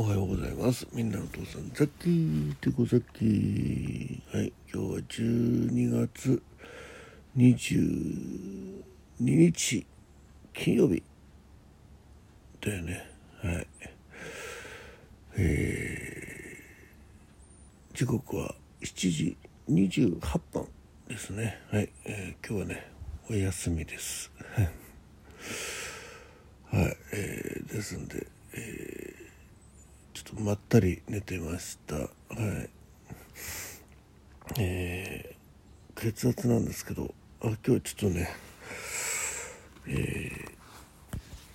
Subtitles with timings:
[0.00, 0.86] おはようございます。
[0.92, 4.20] みんなのお父さん、ザッキーてこザッキー。
[4.32, 6.40] はい、今日は12月
[7.36, 8.84] 22
[9.18, 9.84] 日、
[10.54, 11.02] 金曜日。
[12.60, 13.10] だよね。
[13.42, 13.66] はい。
[15.36, 19.36] えー、時刻は7時
[19.68, 20.68] 28分
[21.08, 21.58] ですね。
[21.72, 22.88] はい、えー、今日はね、
[23.28, 24.30] お休みです。
[26.70, 29.28] はい、えー、ですんで、えー
[30.18, 31.94] ちょっとまったり寝てました。
[31.94, 32.70] はい。
[34.58, 38.30] えー、血圧なんですけどあ今日はちょっとね
[39.86, 40.32] え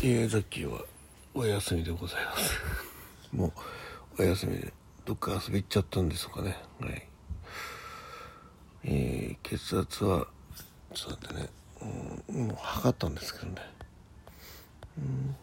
[0.00, 0.80] ー、宮崎は
[1.34, 2.58] お休みでございます。
[3.30, 3.52] も
[4.18, 4.72] うお休みで
[5.04, 6.56] どっか遊び行っちゃったんですかね。
[6.80, 7.08] はい。
[8.84, 10.26] えー、血圧は
[10.94, 11.50] ちょっと待ってね、
[12.30, 13.62] うん、もう測ったんですけどね。
[14.96, 15.36] うん。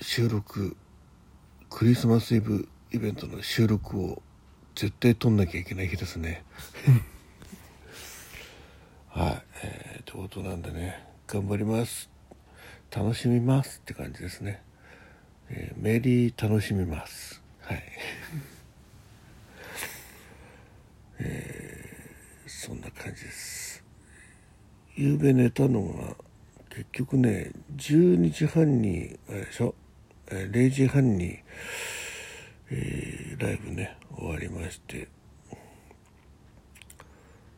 [0.00, 0.76] 収録
[1.70, 4.22] クリスマスイブイベントの収録を
[4.74, 6.44] 絶対撮んなきゃいけない日ですね。
[9.08, 11.04] はい、えー、ということなんでね。
[11.26, 12.10] 頑張ります。
[12.94, 14.62] 楽しみますって感じですね
[15.50, 17.42] えー、メリー楽しみます。
[17.60, 17.82] はい。
[21.20, 23.66] えー、そんな感じです。
[24.96, 26.16] 夕べ寝たのが
[26.70, 29.74] 結局ね12時半にあれでしょ、
[30.28, 31.38] えー、0時半に、
[32.70, 35.08] えー、ライブね終わりまして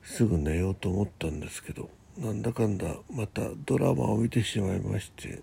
[0.03, 5.41] すぐ寝ようと思ったんですけどなんだかんだまたドラマを見てしまいまして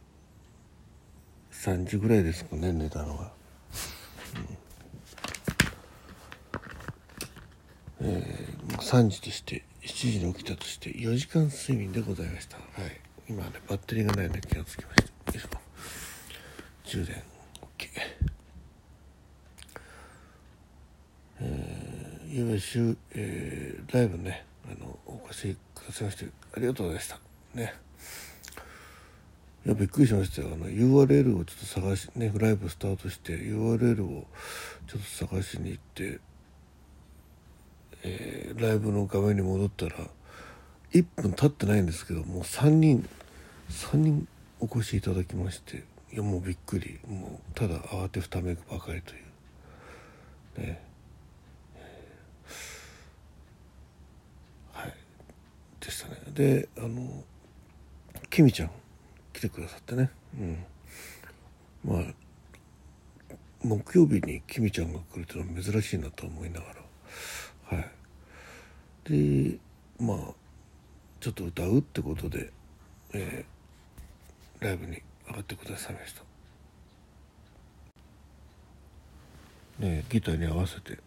[1.64, 3.32] 3時ぐらいですかね寝たのは、
[8.02, 12.58] うん、えー、3時として7時に起きたとして4時間睡眠でございました。
[12.58, 13.00] はい。
[13.28, 15.32] 今ねバッテリーがないので気がつきました。
[15.34, 15.48] よいしょ。
[16.84, 17.16] 充電。
[17.16, 17.90] OK
[21.42, 27.20] えー、ゆうべ週、えー、ライブねあのお越しくださいましてありがとうございました。
[27.54, 27.74] ね。
[29.66, 30.50] いやびっくりしましたよ。
[30.54, 34.26] あの URL をちょっと探しねライブスタートして URL を
[34.88, 36.20] ちょっと探しに行って、
[38.04, 39.96] えー、ライブの画面に戻ったら
[40.94, 43.10] 1分経ってないんですけどもう3人
[43.70, 44.28] 3人
[44.60, 45.84] お越しいただきまして
[46.16, 47.00] いやもうびっくり。
[47.08, 49.18] もうただ慌てふためくばかりとい
[50.58, 50.62] う。
[50.62, 50.82] ね。
[54.72, 54.94] はい。
[55.82, 56.16] でしたね。
[56.34, 57.24] であの
[58.30, 58.72] きみちゃん。
[59.46, 60.66] てくださってね、うん、
[61.84, 62.04] まあ
[63.64, 66.66] 木曜日にきみちゃんが来るっていうのは珍しいなと思いなが
[67.72, 67.78] ら。
[67.78, 67.90] はい。
[69.06, 69.58] で
[70.00, 70.18] まあ
[71.20, 72.52] ちょっと歌うってことで、
[73.14, 76.24] えー、ライブに上がってくださいました。
[79.80, 80.98] ねギターに合わせて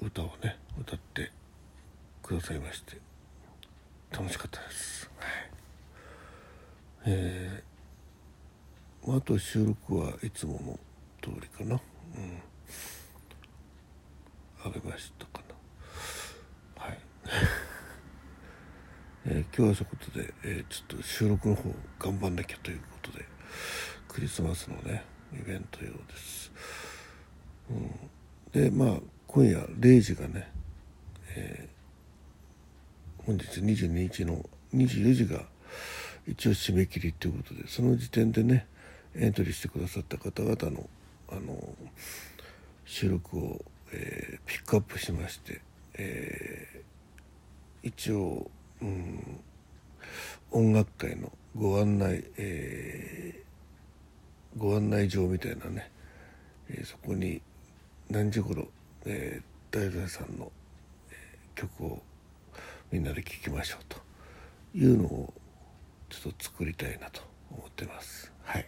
[0.00, 1.30] 歌をね歌って
[2.22, 2.98] くださいまして
[4.10, 5.10] 楽しかったです。
[5.18, 5.41] はい。
[7.04, 10.78] えー、あと収録はいつもの
[11.20, 11.78] 通りかな、う
[12.20, 12.40] ん、
[14.64, 15.42] あげましたか
[16.76, 16.84] な。
[16.84, 17.00] はい、
[19.26, 23.26] えー、今日はそういうことで、えー、ちょっと収録の方頑張んなきゃということで
[24.06, 25.02] クリスマスのね
[25.32, 26.52] イベント用です、
[27.68, 27.90] うん、
[28.52, 30.52] でまあ今夜0時がね、
[31.34, 35.50] えー、本日22日の24時が
[36.26, 38.66] 一応締め切りということでその時点でね
[39.14, 40.88] エントリーしてくださった方々の
[41.30, 41.56] あの
[42.84, 45.62] 収録を、えー、ピックアップしまして、
[45.94, 48.50] えー、一応、
[48.82, 49.40] うん、
[50.50, 55.90] 音楽界のご案内、えー、ご案内状みたいなね、
[56.68, 57.40] えそこに
[58.10, 58.68] 何時頃、
[59.06, 60.52] えー、大財さんの、
[61.54, 62.02] 曲を
[62.90, 63.98] みんなで聴きましょうと
[64.74, 65.34] いうのを
[66.12, 68.30] ちょっと作りたいなと思ってます。
[68.44, 68.66] はい。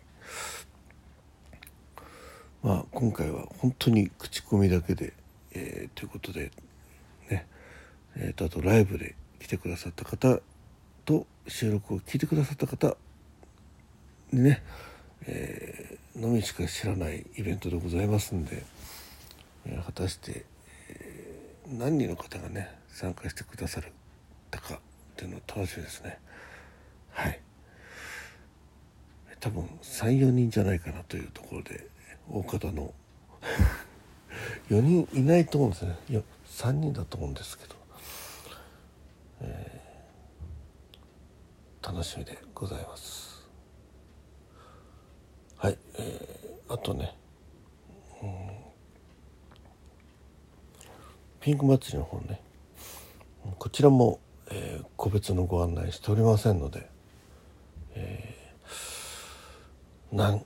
[2.63, 5.13] まあ今回は本当に口コミだけで、
[5.53, 6.51] えー、ということで
[7.31, 7.47] ね。
[8.17, 10.41] えーと、あとライブで来てくださった方
[11.05, 12.97] と収録を聞いてくださった方
[14.33, 14.63] にね、
[15.27, 18.63] えー、のみしか知らないイベントでございますんで、
[19.67, 20.47] えー、果たして、
[20.89, 23.93] えー、何人の方がね参加してくださる
[24.51, 24.79] たかっ
[25.17, 26.19] ていうのは楽しみですね。
[27.15, 27.41] はい。
[29.41, 31.87] 多分34人じゃないかなというところで
[32.31, 32.93] 大方の。
[34.69, 35.97] 4人いないと思うんですね。
[36.11, 37.75] いや3人だと思うんですけど、
[39.41, 43.45] えー、楽しみでございます。
[45.57, 47.17] はい、えー、あとね、
[51.41, 52.41] ピンク祭りの方ね。
[53.59, 54.21] こちらも、
[54.51, 56.89] えー、個別のご案内しておりませんので、
[57.95, 60.45] えー、何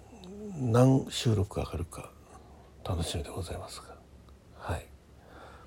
[0.61, 2.11] 何収録上がるか
[2.85, 3.97] 楽しみでございますが。
[4.59, 4.87] はい、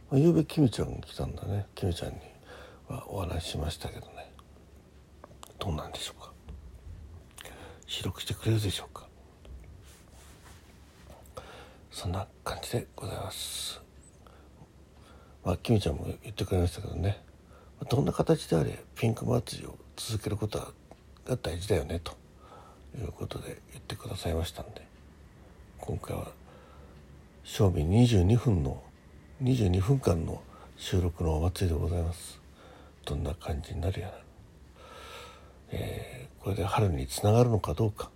[0.10, 1.66] まあ、ゆうべキムちゃんが来たんだね。
[1.76, 2.20] キムちゃんに
[2.88, 4.32] はお話ししましたけどね。
[5.60, 6.32] どうなんでしょうか。
[7.86, 9.08] 収録してくれるでしょうか。
[11.92, 13.82] そんな感じでございます。
[15.44, 17.24] まあキムちゃんも言ってくれましたけどね。
[17.90, 20.72] どんな形であれピンク祭りを続けることは
[21.26, 22.18] が大事だよねと
[22.98, 24.92] いうことで言ってくださいましたんで。
[25.82, 26.32] 今回は
[27.44, 28.84] 正味22分の
[29.42, 30.44] 22分間の
[30.78, 32.40] 収録のお祭りでございます。
[33.04, 34.14] どんな感じになるやら、
[35.72, 38.12] えー、これで春につながるのかどうか。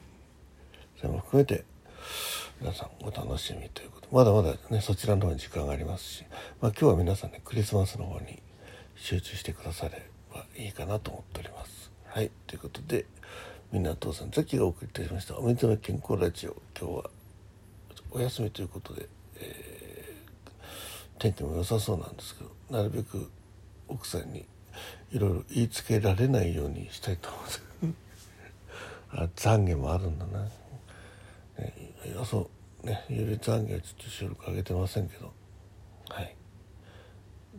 [0.96, 1.64] それも含めて
[2.58, 4.08] 皆さんお楽しみということ。
[4.10, 6.24] まだまだねそちらの方に時間がありますし、
[6.62, 8.42] まあ、今日は皆さんねクリスマスの方に
[8.96, 10.02] 集中してくだされ
[10.32, 11.87] ばいいかなと思っております。
[12.18, 13.06] はいということで
[13.70, 17.10] みんな父さんザキがお送りいたしましたおめでとう健康ラジオ今日は
[18.10, 23.30] お休みということで、えー、天気も良さそうなんですけどなるべく
[23.86, 24.44] 奥さんに
[25.12, 27.62] いろいろ言いつけられないようにしたいと思います。
[29.10, 30.50] あ懺悔もあるんだな、ね、
[32.04, 32.50] いやそ
[32.82, 35.32] うねゆる懺悔はちょっと収録上げてませんけど
[36.08, 36.34] はい。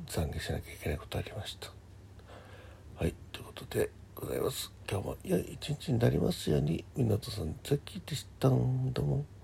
[0.06, 1.72] 懺悔しなきゃいけないことありました。
[2.98, 3.90] はいということで
[4.20, 4.70] ございます。
[4.90, 6.84] 今日も良い一日になりますように。
[6.98, 9.39] 湊さんザッキでしたどうも。